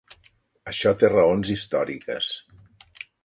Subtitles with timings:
[0.71, 2.31] Això té raons històriques.